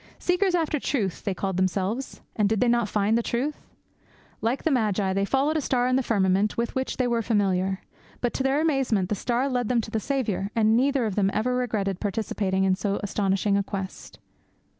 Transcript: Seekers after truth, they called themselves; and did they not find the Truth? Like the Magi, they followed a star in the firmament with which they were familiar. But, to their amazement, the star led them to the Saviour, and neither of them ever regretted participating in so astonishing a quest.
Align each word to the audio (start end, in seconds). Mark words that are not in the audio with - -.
Seekers 0.17 0.55
after 0.55 0.79
truth, 0.79 1.23
they 1.25 1.35
called 1.35 1.57
themselves; 1.57 2.21
and 2.35 2.49
did 2.49 2.59
they 2.59 2.67
not 2.67 2.89
find 2.89 3.15
the 3.15 3.21
Truth? 3.21 3.67
Like 4.41 4.63
the 4.63 4.71
Magi, 4.71 5.13
they 5.13 5.25
followed 5.25 5.57
a 5.57 5.61
star 5.61 5.87
in 5.87 5.95
the 5.95 6.01
firmament 6.01 6.57
with 6.57 6.73
which 6.73 6.97
they 6.97 7.05
were 7.05 7.21
familiar. 7.21 7.81
But, 8.19 8.33
to 8.33 8.41
their 8.41 8.59
amazement, 8.59 9.09
the 9.09 9.13
star 9.13 9.47
led 9.47 9.69
them 9.69 9.79
to 9.81 9.91
the 9.91 9.99
Saviour, 9.99 10.49
and 10.55 10.75
neither 10.75 11.05
of 11.05 11.13
them 11.13 11.29
ever 11.35 11.55
regretted 11.55 11.99
participating 11.99 12.63
in 12.63 12.73
so 12.73 12.99
astonishing 13.03 13.55
a 13.55 13.61
quest. 13.61 14.17